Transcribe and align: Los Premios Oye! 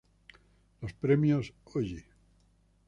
Los 0.81 0.93
Premios 0.93 1.53
Oye! 1.75 2.07